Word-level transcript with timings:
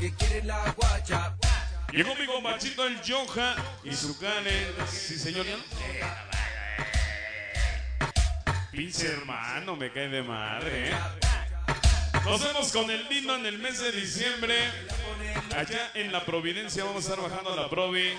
que 0.00 0.14
quiere 0.14 0.42
la 0.44 0.72
guacha. 0.72 1.36
Llegó 1.92 2.14
mi 2.14 2.26
bombachito 2.26 2.86
el 2.86 2.98
Joja 3.06 3.54
y 3.84 3.94
su 3.94 4.18
cane. 4.18 4.50
Sí, 4.90 5.18
señor. 5.18 5.44
Pinche 8.72 9.08
hermano, 9.08 9.76
me 9.76 9.92
cae 9.92 10.08
de 10.08 10.22
madre. 10.22 10.90
¿eh? 10.90 10.94
Nos 12.24 12.42
vemos 12.42 12.72
con 12.72 12.90
el 12.90 13.08
Dino 13.08 13.34
en 13.36 13.44
el 13.44 13.58
mes 13.58 13.78
de 13.80 13.92
diciembre. 13.92 14.54
Allá 15.56 15.90
en 15.94 16.12
la 16.12 16.24
Providencia 16.24 16.84
vamos 16.84 17.06
a 17.06 17.12
estar 17.12 17.22
bajando 17.28 17.52
a 17.52 17.56
la 17.56 17.70
Provi. 17.70 18.10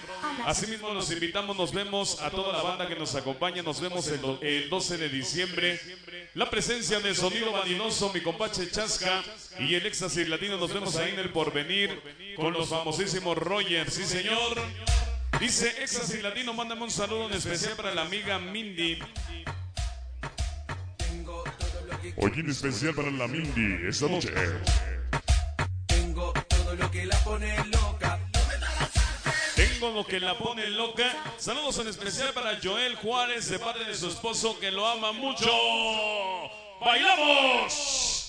Asimismo 0.45 0.93
los 0.93 1.11
invitamos, 1.11 1.57
nos 1.57 1.73
vemos 1.73 2.21
a 2.21 2.29
toda 2.29 2.53
la 2.53 2.61
banda 2.61 2.87
que 2.87 2.95
nos 2.95 3.15
acompaña. 3.15 3.63
Nos 3.63 3.79
vemos 3.79 4.07
el, 4.07 4.19
el 4.41 4.69
12 4.69 4.97
de 4.97 5.09
diciembre. 5.09 5.79
La 6.33 6.49
presencia 6.49 6.99
de 6.99 7.13
Sonido 7.15 7.51
Vanidoso, 7.51 8.11
mi 8.13 8.21
compache 8.21 8.69
Chasca 8.69 9.23
y 9.59 9.75
el 9.75 9.85
éxtasis 9.85 10.27
latino. 10.27 10.57
Nos 10.57 10.73
vemos 10.73 10.95
ahí 10.97 11.11
en 11.11 11.19
el 11.19 11.29
porvenir 11.29 12.01
con 12.35 12.53
los 12.53 12.69
famosísimos 12.69 13.37
Rogers. 13.37 13.93
Sí, 13.93 14.05
señor. 14.05 14.61
Dice 15.39 15.69
Éxtasis 15.81 16.21
Latino, 16.21 16.53
mándame 16.53 16.83
un 16.83 16.91
saludo 16.91 17.27
en 17.27 17.33
especial 17.33 17.75
para 17.75 17.95
la 17.95 18.03
amiga 18.03 18.37
Mindy. 18.37 18.99
Hoy 22.17 22.31
en 22.35 22.49
especial 22.49 22.93
para 22.93 23.09
la 23.09 23.27
Mindy 23.27 23.87
esta 23.87 24.07
noche. 24.07 24.29
Pone 27.31 27.55
loca. 27.71 28.19
Tengo 29.55 29.91
lo 29.91 30.05
que 30.05 30.19
la 30.19 30.37
pone 30.37 30.67
loca. 30.69 31.15
Saludos 31.37 31.79
en 31.79 31.87
especial 31.87 32.33
para 32.33 32.59
Joel 32.61 32.95
Juárez 32.95 33.49
de 33.49 33.57
parte 33.57 33.85
de 33.85 33.95
su 33.95 34.09
esposo 34.09 34.59
que 34.59 34.69
lo 34.69 34.85
ama 34.85 35.13
mucho. 35.13 35.49
¡Bailamos! 36.81 38.27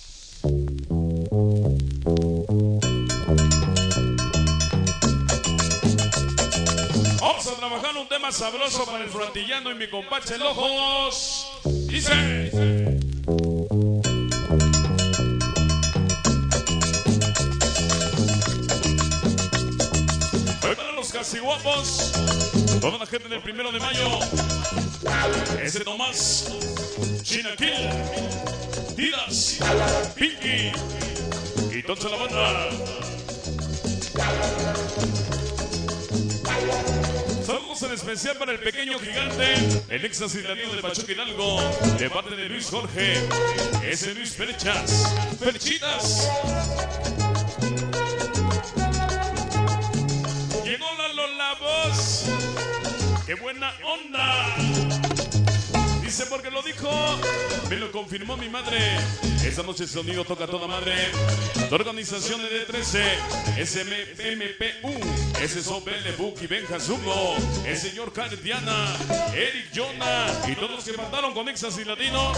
Vamos 7.21 7.47
a 7.49 7.57
trabajar 7.57 7.97
un 7.97 8.09
tema 8.09 8.31
sabroso 8.31 8.85
para 8.85 9.03
el 9.03 9.11
frontillano 9.11 9.73
y 9.73 9.75
mi 9.75 9.91
compache 9.91 10.39
Lojos. 10.39 11.49
Dice. 11.89 13.12
Casi 21.23 21.39
guapos, 21.39 22.11
toda 22.81 22.99
la 22.99 23.07
gente 23.07 23.29
del 23.29 23.41
primero 23.43 23.71
de 23.71 23.79
mayo, 23.79 24.19
ese 25.63 25.85
Tomás, 25.85 26.53
China 27.23 27.51
Kill, 27.57 27.89
Tiras, 28.97 29.61
Pinky 30.17 30.73
y 31.79 31.83
toda 31.85 32.11
la 32.11 32.17
banda. 32.17 32.71
Saludos 37.47 37.83
en 37.83 37.93
especial 37.93 38.37
para 38.37 38.51
el 38.51 38.59
pequeño 38.59 38.99
gigante, 38.99 39.55
el 39.91 40.05
éxtasis 40.05 40.43
de 40.43 40.83
Pachuca 40.83 41.13
Hidalgo, 41.13 41.61
de 42.01 42.11
parte 42.11 42.35
de 42.35 42.49
Luis 42.49 42.69
Jorge, 42.69 43.29
ese 43.89 44.13
Luis 44.17 44.33
Perechas, 44.33 45.15
Perchitas. 45.39 47.22
¡Qué 53.35 53.41
buena 53.41 53.73
onda! 53.83 54.57
Dice 56.03 56.27
porque 56.27 56.51
lo 56.51 56.61
dijo, 56.61 56.91
me 57.71 57.77
lo 57.77 57.91
confirmó 57.91 58.37
mi 58.37 58.51
madre. 58.51 58.77
Esta 59.43 59.63
noche 59.63 59.85
el 59.85 59.89
sonido 59.89 60.23
toca 60.23 60.45
a 60.45 60.47
toda 60.47 60.67
madre. 60.67 60.93
La 61.71 61.75
organización 61.75 62.43
de 62.43 62.67
D13, 62.67 63.65
SMPU, 63.65 64.93
SSOPL, 65.49 66.13
Buki, 66.19 66.47
Benja 66.47 66.79
Zungo, 66.79 67.35
el 67.65 67.79
señor 67.79 68.13
Cardiana, 68.13 68.95
Eric 69.33 69.71
Jonah 69.75 70.27
y 70.49 70.55
todos 70.55 70.73
los 70.73 70.85
que 70.85 70.93
mandaron 70.93 71.33
con 71.33 71.49
Exas 71.49 71.79
y 71.79 71.87
Latino. 71.87 72.35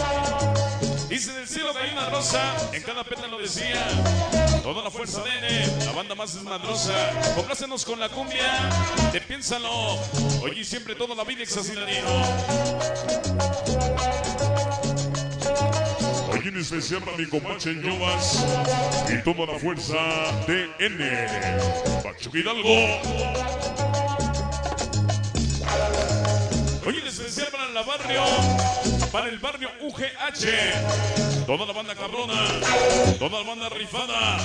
Dice 1.09 1.33
del 1.33 1.49
cielo 1.49 1.73
que 1.73 1.79
hay 1.79 1.91
una 1.91 2.09
rosa, 2.09 2.55
en 2.71 2.81
cada 2.83 3.03
pétalo 3.03 3.37
decía, 3.37 3.85
toda 4.65 4.81
la 4.81 4.89
fuerza 4.89 5.21
de 5.21 5.29
N, 5.29 5.85
la 5.85 5.91
banda 5.91 6.15
más 6.15 6.33
desmadrosa. 6.33 6.95
Complácenos 7.35 7.85
con 7.85 7.99
la 7.99 8.09
cumbia, 8.09 8.67
te 9.11 9.21
piénsalo. 9.21 9.99
Oye, 10.41 10.61
y 10.61 10.63
siempre 10.63 10.95
toda 10.95 11.13
la 11.13 11.23
vida 11.23 11.43
Exas 11.43 11.69
y 11.69 11.75
Latino. 11.75 12.09
Hoy 16.31 16.47
en 16.47 16.57
especial 16.57 17.03
para 17.03 17.15
mi 17.15 17.27
compache 17.27 17.75
Ñovas 17.75 18.43
y 19.07 19.23
toda 19.23 19.53
la 19.53 19.59
fuerza 19.59 19.93
de 20.47 20.67
N. 20.79 22.01
Pachuca 22.01 22.39
Hidalgo. 22.39 22.75
Oye, 26.87 27.01
en 27.01 27.07
especial 27.07 27.49
para 27.51 27.69
la 27.69 27.83
barrio, 27.83 28.23
para 29.15 29.29
el 29.29 29.39
barrio 29.39 29.69
UGH, 29.79 31.45
toda 31.45 31.65
la 31.65 31.71
banda 31.71 31.95
cabrona, 31.95 32.33
toda 33.17 33.39
la 33.39 33.47
banda 33.47 33.69
rifada, 33.69 34.39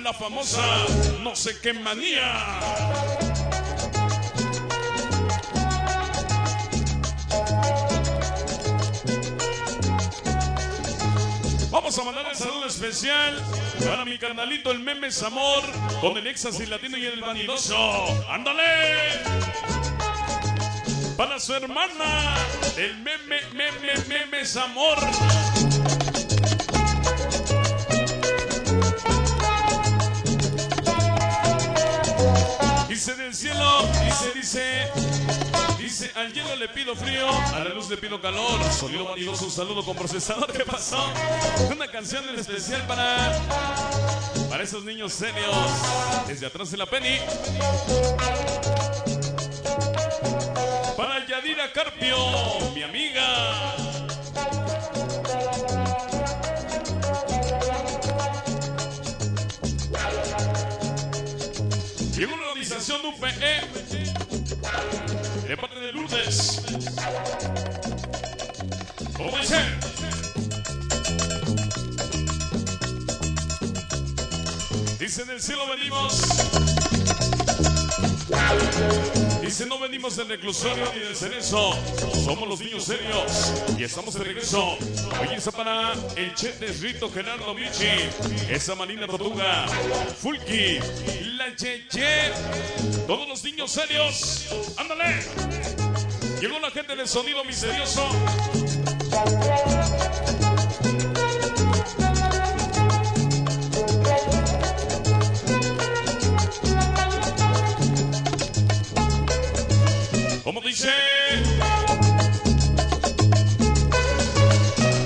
la 0.00 0.14
famosa 0.14 0.62
no 1.24 1.34
sé 1.34 1.58
qué 1.60 1.72
manía. 1.72 2.60
Vamos 11.72 11.98
a 11.98 12.04
mandar 12.04 12.26
el 12.30 12.36
saludo 12.36 12.66
especial 12.66 13.42
para 13.84 14.04
mi 14.04 14.18
canalito 14.18 14.70
el 14.70 14.78
Memes 14.78 15.20
Amor 15.24 15.64
con 16.00 16.16
el 16.16 16.28
éxtasis 16.28 16.68
latino 16.68 16.96
y 16.96 17.06
el 17.06 17.20
vanidoso. 17.20 17.76
¡Ándale! 18.30 19.91
Para 21.22 21.38
su 21.38 21.54
hermana, 21.54 22.34
el 22.76 22.98
meme, 22.98 23.38
meme, 23.54 23.94
memes 24.08 24.56
amor. 24.56 24.98
Dice 32.88 33.14
del 33.14 33.32
cielo, 33.32 33.88
dice, 34.04 34.32
dice, 34.34 34.90
dice, 35.78 36.10
al 36.16 36.32
hielo 36.32 36.56
le 36.56 36.68
pido 36.70 36.96
frío, 36.96 37.28
a 37.54 37.60
la 37.60 37.68
luz 37.68 37.88
le 37.88 37.98
pido 37.98 38.20
calor. 38.20 38.58
Sonido 38.72 39.04
vanidoso, 39.04 39.44
un 39.44 39.52
saludo 39.52 39.84
con 39.84 39.94
procesador. 39.96 40.50
¿Qué 40.52 40.64
pasó? 40.64 41.08
Una 41.70 41.86
canción 41.86 42.28
en 42.30 42.40
especial 42.40 42.84
para, 42.88 43.38
para 44.50 44.64
esos 44.64 44.82
niños 44.82 45.12
serios. 45.12 45.54
Desde 46.26 46.46
atrás 46.46 46.72
de 46.72 46.78
la 46.78 46.86
penny. 46.86 47.20
Carpio, 51.74 52.16
mi 52.74 52.82
amiga. 52.82 53.74
Llegó 62.14 62.34
una 62.34 62.48
organización 62.48 63.00
UPE 63.06 63.28
de 65.48 65.56
parte 65.56 65.80
de 65.80 65.92
Lourdes. 65.92 66.62
¿Cómo? 69.16 69.32
Dice 74.98 75.24
del 75.24 75.40
cielo 75.40 75.62
venimos. 75.68 76.20
Dice 79.52 79.66
no 79.66 79.78
venimos 79.78 80.16
del 80.16 80.28
reclusorio 80.28 80.90
ni 80.94 81.00
del 81.00 81.14
cerezo, 81.14 81.74
somos 82.24 82.48
los 82.48 82.58
niños 82.58 82.84
serios 82.84 83.52
y 83.76 83.84
estamos 83.84 84.14
de 84.14 84.24
regreso. 84.24 84.78
Oye, 85.20 85.34
esa 85.36 85.52
para 85.52 85.92
el 86.16 86.34
Chete 86.34 86.68
Rito 86.68 87.12
Gerardo 87.12 87.52
Michi, 87.52 87.86
esa 88.48 88.74
Marina 88.74 89.06
Tortuga, 89.06 89.66
Fulki, 90.22 90.78
la 91.36 91.54
Cheche, 91.54 92.32
todos 93.06 93.28
los 93.28 93.44
niños 93.44 93.70
serios. 93.70 94.46
¡Ándale! 94.78 95.22
Llegó 96.40 96.58
la 96.58 96.70
gente 96.70 96.96
del 96.96 97.06
sonido 97.06 97.44
misterioso. 97.44 98.08
¿Cómo 110.54 110.66
dice? 110.68 110.90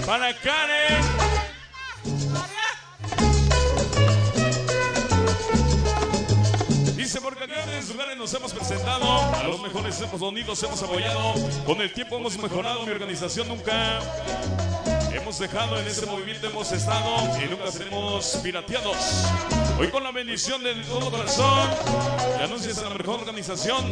Para 0.05 0.35
Karen. 0.41 1.05
Dice 6.97 7.21
porque 7.21 7.45
acá 7.45 7.55
en 7.63 7.89
lugares 7.89 8.17
nos 8.17 8.35
hemos 8.35 8.53
presentado, 8.53 9.05
a 9.37 9.45
los 9.45 9.63
mejores 9.63 10.01
hemos 10.01 10.19
sonidos 10.19 10.61
hemos 10.65 10.83
apoyado, 10.83 11.35
con 11.65 11.81
el 11.81 11.93
tiempo 11.93 12.17
hemos 12.17 12.37
mejorado, 12.39 12.85
mi 12.85 12.91
organización 12.91 13.47
nunca 13.47 14.01
hemos 15.27 15.41
dejado 15.41 15.77
en 15.81 15.89
este 15.89 16.07
movimiento, 16.07 16.47
hemos 16.47 16.71
estado 16.71 17.37
y 17.45 17.49
nunca 17.51 17.73
seremos 17.73 18.39
pirateados. 18.45 19.25
Hoy 19.77 19.89
con 19.89 20.05
la 20.05 20.13
bendición 20.13 20.63
de 20.63 20.73
todo 20.85 21.11
corazón, 21.11 21.69
le 22.39 22.45
anuncias 22.45 22.79
a 22.79 22.91
la 22.91 22.91
mejor 22.91 23.19
organización, 23.19 23.91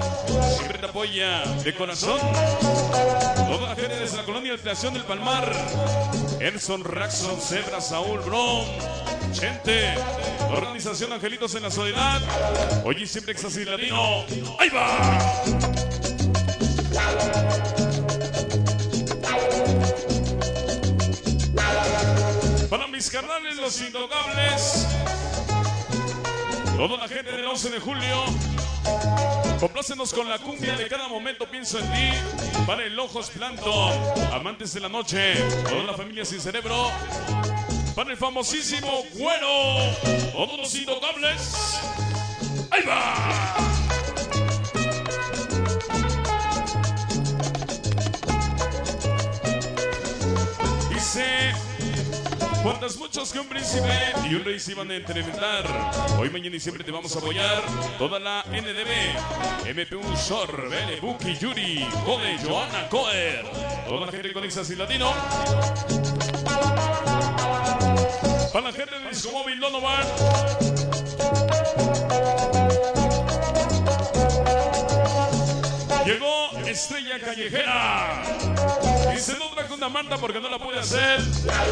siempre 0.57 0.79
te 0.79 0.87
apoya 0.87 1.43
de 1.65 1.75
corazón. 1.75 2.21
Toda 2.21 3.69
la 3.69 3.75
gente 3.75 3.97
desde 3.97 4.17
la 4.17 4.23
colonia 4.23 4.53
de 4.53 4.59
creación 4.59 4.95
del 4.95 5.03
Palmar, 5.03 5.53
Erson, 6.39 6.85
Raxon, 6.85 7.41
Zebra, 7.41 7.81
Saúl, 7.81 8.21
Brom, 8.21 8.69
Chente, 9.33 9.93
organización 10.53 11.15
Angelitos 11.15 11.57
en 11.57 11.65
la 11.65 11.71
Soledad. 11.73 12.23
Oye, 12.85 13.09
siempre 13.09 13.33
éxtasis 13.33 13.67
latino. 13.67 14.25
¡Ahí 14.61 14.69
va! 14.69 15.35
Mis 23.13 23.57
los 23.57 23.81
intocables. 23.83 24.87
Toda 26.77 26.97
la 26.97 27.09
gente 27.09 27.33
del 27.33 27.45
11 27.45 27.71
de 27.71 27.79
julio. 27.79 28.25
Complácenos 29.61 30.13
con 30.13 30.29
la 30.29 30.39
cumbia 30.39 30.75
de 30.77 30.89
cada 30.89 31.09
momento, 31.09 31.47
pienso 31.47 31.79
en 31.79 31.93
ti. 31.93 32.11
Para 32.67 32.85
el 32.85 32.99
Ojos 32.99 33.31
Planto, 33.31 33.91
amantes 34.33 34.73
de 34.73 34.81
la 34.81 34.89
noche, 34.89 35.35
toda 35.69 35.83
la 35.85 35.95
familia 35.95 36.25
sin 36.25 36.41
cerebro. 36.41 36.91
Para 37.95 38.11
el 38.11 38.17
famosísimo 38.17 39.05
Güero, 39.13 39.93
todos 40.33 40.59
los 40.59 40.75
intocables. 40.75 41.81
¡Ahí 42.71 42.83
va! 42.87 43.55
Dice. 50.89 51.64
Cuantas 52.65 52.97
muchos 52.97 53.31
que 53.31 53.39
un 53.39 53.47
príncipe 53.47 53.93
y 54.27 54.37
un 54.37 54.43
rey 54.43 54.59
se 54.59 54.73
iban 54.73 54.91
a 54.91 54.97
entrevistar. 54.97 55.67
Hoy, 56.19 56.31
mañana 56.31 56.57
y 56.57 56.61
siempre 56.61 56.83
te 56.83 56.91
vamos 56.91 57.15
a 57.15 57.19
apoyar. 57.19 57.63
Toda 57.99 58.19
la 58.19 58.43
NDB, 58.49 59.69
MPU, 59.75 60.01
Shor, 60.17 60.71
Bele, 60.71 60.99
Buki, 60.99 61.37
Yuri, 61.37 61.87
Code, 62.07 62.39
Joana, 62.43 62.89
Coer. 62.89 63.45
Toda 63.87 64.07
la 64.07 64.13
gente 64.13 64.33
con 64.33 64.45
Éxtasis 64.45 64.79
Latino. 64.79 65.13
Para 68.51 68.65
la 68.65 68.73
gente 68.73 68.99
de 68.99 69.11
Disco 69.11 69.31
Móvil 69.31 69.61
Donovan. 69.61 70.07
Llegó 76.07 76.67
Estrella 76.67 77.21
Callejera. 77.21 78.54
Traje 79.55 79.73
una 79.73 79.89
manta 79.89 80.17
porque 80.19 80.41
no 80.41 80.49
la 80.49 80.59
pude 80.59 80.81
hacer, 80.81 81.21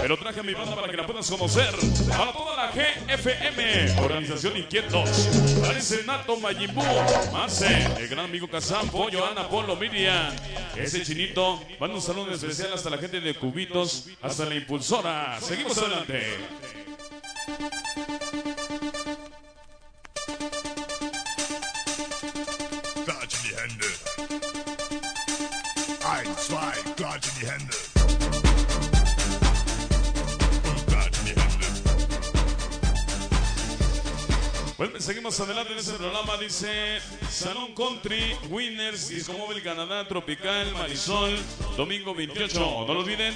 pero 0.00 0.16
traje 0.16 0.38
a 0.38 0.42
mi 0.44 0.54
banda 0.54 0.76
para 0.76 0.88
que 0.88 0.96
la 0.96 1.04
puedas 1.04 1.28
conocer. 1.28 1.74
Para 2.08 2.32
toda 2.32 2.54
la 2.54 2.70
GFM, 2.70 4.00
Organización 4.00 4.56
Inquietos. 4.56 5.28
Parece 5.60 6.04
Nato 6.04 6.36
Mayimbu, 6.36 6.82
Marce, 7.32 7.88
el 7.98 8.06
gran 8.06 8.26
amigo 8.26 8.48
Kazam, 8.48 8.88
Pollo, 8.88 9.26
Ana, 9.26 9.48
Polo, 9.48 9.74
Miriam. 9.74 10.32
Ese 10.76 11.02
chinito, 11.02 11.60
manda 11.80 11.96
un 11.96 12.02
saludo 12.02 12.32
especial 12.32 12.72
hasta 12.72 12.88
la 12.88 12.98
gente 12.98 13.20
de 13.20 13.34
Cubitos, 13.34 14.08
hasta 14.22 14.44
la 14.44 14.54
impulsora. 14.54 15.38
Seguimos 15.40 15.76
adelante. 15.78 16.22
Bueno, 34.82 34.98
seguimos 34.98 35.38
adelante 35.38 35.74
en 35.74 35.78
este 35.78 35.92
programa. 35.92 36.36
Dice 36.38 36.98
Salón 37.30 37.72
Country, 37.72 38.36
Winners, 38.50 39.10
Disco 39.10 39.32
Móvil 39.34 39.62
Canadá, 39.62 40.08
Tropical, 40.08 40.72
Marisol, 40.72 41.38
domingo 41.76 42.12
28. 42.12 42.58
No 42.58 42.92
lo 42.92 42.98
olviden. 42.98 43.32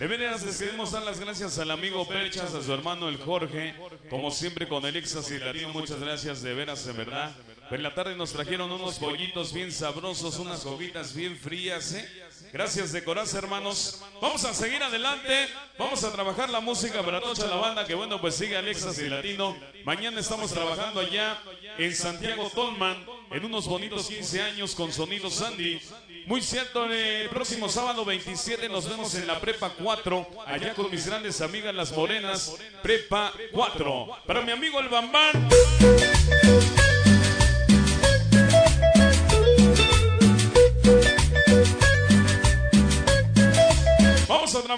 De 0.00 0.06
veras 0.08 0.44
les 0.44 0.58
queremos 0.58 0.90
dar 0.90 1.04
las 1.04 1.20
gracias 1.20 1.60
al 1.60 1.70
amigo 1.70 2.08
Perchas, 2.08 2.52
a 2.54 2.60
su 2.60 2.74
hermano 2.74 3.08
el 3.08 3.18
Jorge, 3.18 3.76
como 4.10 4.32
siempre 4.32 4.66
con 4.66 4.84
el 4.84 4.96
Éxtasis 4.96 5.40
Latino, 5.40 5.68
muchas 5.68 6.00
gracias 6.00 6.42
de 6.42 6.54
veras, 6.54 6.84
en 6.88 6.96
verdad. 6.96 7.32
En 7.74 7.82
la 7.82 7.92
tarde 7.92 8.14
nos 8.14 8.32
trajeron 8.32 8.70
unos 8.70 9.00
pollitos 9.00 9.52
bien 9.52 9.72
sabrosos, 9.72 10.38
unas 10.38 10.60
coquitas 10.60 11.12
bien 11.12 11.36
frías, 11.36 11.92
¿eh? 11.94 12.08
Gracias 12.52 12.92
de 12.92 13.02
corazón, 13.02 13.38
hermanos. 13.38 14.00
Vamos 14.22 14.44
a 14.44 14.54
seguir 14.54 14.80
adelante, 14.80 15.48
vamos 15.76 16.04
a 16.04 16.12
trabajar 16.12 16.50
la 16.50 16.60
música 16.60 17.02
para 17.02 17.20
toda 17.20 17.48
la 17.48 17.56
banda, 17.56 17.84
que 17.84 17.94
bueno, 17.94 18.20
pues 18.20 18.36
sigue 18.36 18.56
el 18.56 18.68
Éxtasis 18.68 19.10
Latino. 19.10 19.56
Mañana 19.84 20.20
estamos 20.20 20.52
trabajando 20.52 21.00
allá 21.00 21.36
en 21.76 21.92
Santiago 21.96 22.48
Tolman, 22.54 23.04
en 23.32 23.44
unos 23.44 23.66
bonitos 23.66 24.06
15 24.06 24.40
años 24.40 24.76
con 24.76 24.92
Sonido 24.92 25.28
Sandy. 25.28 25.80
Muy 26.26 26.42
cierto, 26.42 26.86
el 26.86 27.28
próximo 27.28 27.68
sábado 27.68 28.04
27 28.04 28.68
nos 28.68 28.88
vemos 28.88 29.16
en 29.16 29.26
la 29.26 29.40
Prepa 29.40 29.70
4, 29.70 30.28
allá 30.46 30.74
con 30.74 30.92
mis 30.92 31.08
grandes 31.08 31.40
amigas 31.40 31.74
las 31.74 31.90
morenas, 31.90 32.54
Prepa 32.84 33.32
4. 33.50 34.18
Para 34.28 34.42
mi 34.42 34.52
amigo 34.52 34.78
el 34.78 34.88
Bambán. 34.88 35.48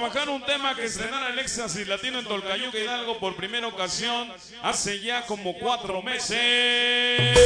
Trabajar 0.07 0.29
un 0.29 0.43
tema 0.43 0.73
que 0.77 0.85
estrenara 0.85 1.31
el 1.31 1.39
Éxtasis 1.41 1.85
Latino 1.89 2.21
en 2.21 2.27
Tolcayuca 2.27 2.79
Hidalgo 2.79 3.19
por 3.19 3.35
primera 3.35 3.67
ocasión 3.67 4.33
hace 4.63 5.01
ya 5.01 5.27
como 5.27 5.59
cuatro 5.59 6.01
meses. 6.01 7.37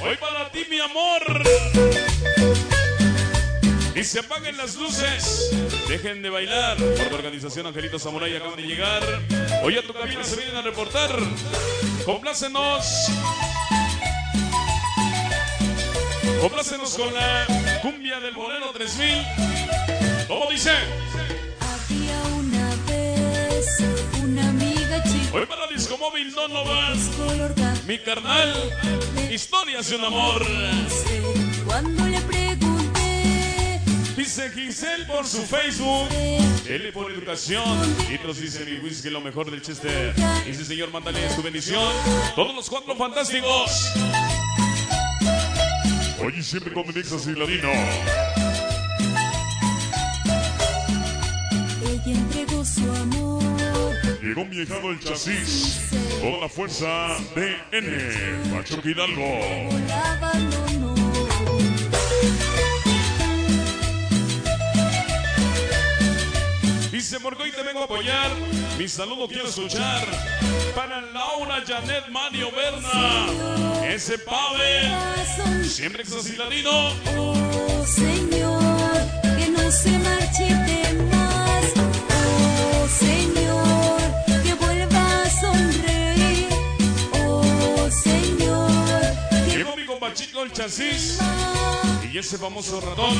Hoy 0.00 0.16
para 0.20 0.48
ti, 0.52 0.64
mi 0.70 0.78
amor. 0.78 1.42
Y 3.96 4.04
se 4.04 4.20
apaguen 4.20 4.56
las 4.56 4.76
luces. 4.76 5.50
Dejen 5.88 6.22
de 6.22 6.30
bailar. 6.30 6.76
Por 6.76 7.10
la 7.10 7.16
organización 7.16 7.66
Angelito 7.66 7.98
Samurai 7.98 8.36
acaban 8.36 8.54
de 8.54 8.62
llegar. 8.62 9.02
Hoy 9.64 9.76
a 9.76 9.82
tu 9.82 9.92
cabina 9.92 10.22
se 10.22 10.36
vienen 10.36 10.54
a 10.54 10.62
reportar. 10.62 11.10
Complácenos. 12.04 13.08
Complácenos 16.40 16.96
con 16.96 17.12
la 17.12 17.44
cumbia 17.82 18.20
del 18.20 18.34
bolero 18.34 18.70
3000. 18.70 19.55
¿Cómo 20.28 20.50
dice? 20.50 20.72
Había 21.60 22.22
una 22.34 22.74
vez 22.86 23.66
una 24.22 24.48
amiga 24.48 25.02
chica 25.04 25.30
Hoy 25.34 25.46
para 25.46 25.66
Disco 25.68 25.96
Móvil 25.98 26.32
Donovan. 26.34 26.98
color 27.16 27.54
café. 27.54 27.82
Mi 27.86 27.98
carnal. 27.98 28.52
Historias 29.30 29.88
de 29.88 29.96
un 29.96 30.04
amor. 30.04 30.44
Cuando 31.66 32.06
le 32.06 32.20
pregunté, 32.22 33.80
Dice 34.16 34.50
Giselle 34.50 35.04
por 35.06 35.26
su 35.26 35.42
Facebook. 35.42 36.08
L 36.66 36.92
por 36.92 37.12
educación. 37.12 37.96
Y 38.12 38.26
nos 38.26 38.40
dice 38.40 38.64
mi 38.64 38.78
whisky 38.78 39.10
lo 39.10 39.20
mejor 39.20 39.50
del 39.50 39.62
Chester. 39.62 40.14
Dice 40.44 40.64
señor, 40.64 40.90
mándale 40.90 41.30
su 41.34 41.42
bendición. 41.42 41.92
Todos 42.34 42.54
los 42.54 42.68
cuatro 42.68 42.96
fantásticos. 42.96 43.92
Oye, 46.24 46.42
siempre 46.42 46.72
con 46.72 46.84
el 46.88 46.96
Éxtasis 46.96 47.36
Latino. 47.36 47.68
ella 47.70 48.25
Llegó 54.36 54.50
mi 54.50 54.56
hijado 54.60 54.90
el 54.90 55.00
chasis. 55.00 55.80
Toda 56.20 56.40
la 56.42 56.48
fuerza 56.50 56.86
de 57.34 57.56
N. 57.72 58.54
Pachuca 58.54 58.86
Hidalgo. 58.86 59.24
Dice, 66.92 67.16
hoy 67.16 67.50
te 67.50 67.62
vengo 67.62 67.80
a 67.80 67.84
apoyar. 67.84 68.30
Mi 68.76 68.86
saludo 68.86 69.26
quiero 69.26 69.48
escuchar. 69.48 70.06
Para 70.74 71.00
Laura, 71.00 71.62
Janet, 71.66 72.08
Mario, 72.10 72.50
Berna. 72.50 73.86
Ese. 73.88 74.22
Corazón, 74.22 75.64
Siempre 75.64 76.02
éxtasis 76.02 76.36
latino. 76.36 76.90
oh 77.16 77.86
Señor, 77.86 78.60
que 79.38 79.48
no 79.48 79.70
se 79.70 79.98
marchite 79.98 80.55
mi 90.18 90.32
compachito 90.32 90.42
el 90.42 90.52
chasis. 90.52 91.18
Y 92.12 92.18
ese 92.18 92.38
famoso 92.38 92.80
ratón. 92.80 93.14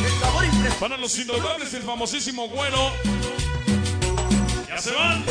Para 0.81 0.97
los 0.97 1.19
indomables, 1.19 1.75
el 1.75 1.83
famosísimo 1.83 2.49
güero. 2.49 2.93
Ya 4.69 4.79
se 4.79 4.93
van. 4.93 5.25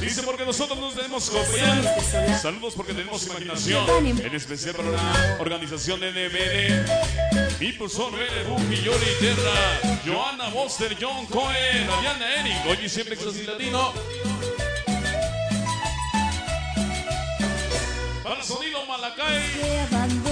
Dice 0.00 0.22
porque 0.22 0.44
nosotros 0.44 0.78
nos 0.78 0.94
debemos 0.94 1.30
confiar. 1.30 2.38
Saludos 2.40 2.74
porque 2.74 2.92
tenemos 2.92 3.26
imaginación. 3.26 4.06
En 4.06 4.34
especial 4.34 4.74
para 4.74 4.90
la 4.90 5.36
organización 5.40 6.00
NBN. 6.00 6.84
Impulsor 7.60 8.12
Bele, 8.12 8.44
Buki, 8.48 8.82
Yori 8.82 9.06
Terra, 9.20 9.98
Joana 10.04 10.48
Boster, 10.50 10.96
John 11.00 11.24
Cohen, 11.26 11.86
Diana 12.00 12.40
Eric, 12.40 12.56
Oye 12.68 12.88
siempre 12.88 13.14
Éxtasis 13.14 13.46
Latino. 13.46 13.92
Para 18.24 18.42
sonido 18.42 18.84
Malacay. 18.86 20.31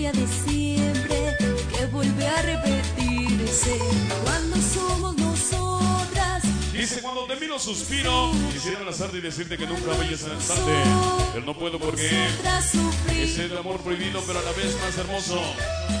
Historia 0.00 0.12
de 0.12 0.26
siempre 0.26 1.36
que 1.76 1.86
vuelve 1.86 2.26
a 2.26 2.42
repetirse. 2.42 3.78
Cuando 4.24 4.56
somos 4.56 5.16
nosotras, 5.16 6.42
Dice 6.72 7.02
cuando 7.02 7.26
te 7.26 7.36
miro 7.36 7.58
suspiro, 7.58 8.30
quisiera 8.52 8.78
abrazarte 8.78 9.18
y 9.18 9.20
decirte 9.20 9.58
que 9.58 9.66
nunca 9.66 9.92
vayas 9.98 10.24
a 10.24 10.32
alzarte. 10.32 10.72
Pero 11.34 11.44
no 11.44 11.54
puedo 11.54 11.78
porque 11.78 12.08
es 13.10 13.38
el 13.38 13.56
amor 13.58 13.80
prohibido, 13.80 14.22
pero 14.26 14.38
a 14.38 14.42
la 14.42 14.52
vez 14.52 14.74
más 14.80 14.96
hermoso. 14.96 15.38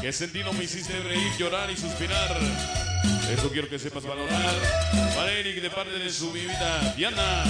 Que 0.00 0.12
sentido 0.12 0.52
me 0.54 0.64
hiciste 0.64 0.98
reír, 1.00 1.32
llorar 1.38 1.70
y 1.70 1.76
suspirar. 1.76 2.38
Eso 3.30 3.50
quiero 3.50 3.68
que 3.68 3.78
sepas 3.78 4.04
valorar. 4.04 4.54
Para 5.14 5.32
Eric, 5.32 5.60
de 5.60 5.70
parte 5.70 5.98
de 5.98 6.10
su 6.10 6.32
vida, 6.32 6.94
Diana. 6.96 7.44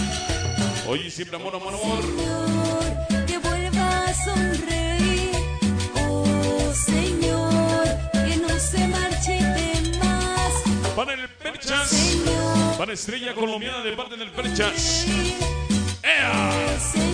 Hoy 0.88 1.02
y 1.07 1.11
siempre 1.11 1.37
amor, 1.37 1.54
amor, 1.54 1.75
amor. 1.75 2.02
Señor, 2.02 3.26
que 3.26 3.38
vuelva 3.38 4.04
a 4.07 4.14
sonreír. 4.25 4.90
Perchas. 11.71 12.19
Para 12.79 12.93
Estrella 12.93 13.33
Colombiana 13.33 13.81
de 13.83 13.93
parte 13.93 14.17
del 14.17 14.31
Perchas. 14.31 15.07
¡Ea! 16.03 17.10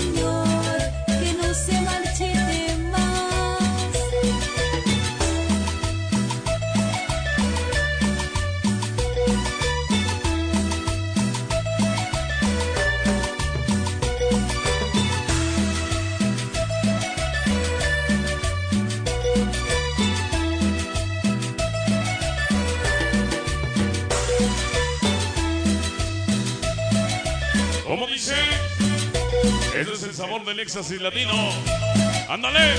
¿Cómo 27.97 28.09
dice? 28.09 28.35
Ese 29.75 29.93
es 29.95 30.03
el 30.03 30.13
sabor 30.13 30.45
del 30.45 30.61
éxtasis 30.61 31.01
latino. 31.01 31.33
¡Ándale! 32.29 32.75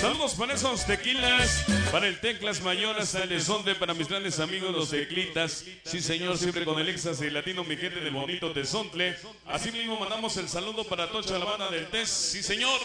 Saludos 0.00 0.34
para 0.34 0.54
esos 0.54 0.86
tequilas, 0.86 1.64
para 1.90 2.06
el 2.06 2.20
Teclas 2.20 2.62
Mayor 2.62 2.96
hasta 3.00 3.24
el 3.24 3.30
Desonte, 3.30 3.74
para 3.74 3.94
mis 3.94 4.06
grandes 4.06 4.38
amigos 4.38 4.70
los 4.70 4.90
teclitas. 4.90 5.64
Sí, 5.82 6.00
señor, 6.00 6.38
siempre 6.38 6.64
con 6.64 6.78
el 6.78 6.88
éxtasis 6.88 7.32
latino, 7.32 7.64
mi 7.64 7.76
gente 7.76 7.98
del 7.98 8.12
bonito 8.12 8.52
Tesontle. 8.52 9.16
Así 9.46 9.72
mismo 9.72 9.98
mandamos 9.98 10.36
el 10.36 10.48
saludo 10.48 10.84
para 10.84 11.10
toda 11.10 11.36
la 11.36 11.46
banda 11.46 11.68
del 11.68 11.88
Test. 11.88 12.12
Sí, 12.12 12.40
señor. 12.40 12.78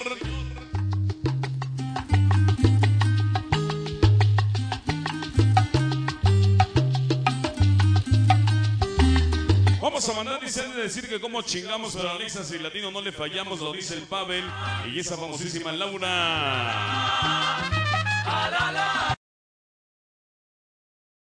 A 10.10 10.14
mandar, 10.14 10.40
dice, 10.40 10.62
han 10.62 10.74
de 10.76 10.84
decir 10.84 11.08
que 11.08 11.20
como 11.20 11.42
chingamos 11.42 11.96
a 11.96 12.12
Alexas 12.12 12.52
y 12.52 12.60
Latino 12.60 12.90
no 12.90 13.02
le 13.02 13.12
fallamos, 13.12 13.60
lo 13.60 13.72
dice 13.74 13.94
el 13.96 14.04
Pavel 14.04 14.44
y 14.92 15.00
esa 15.00 15.16
famosísima 15.18 15.72
Laura. 15.72 17.59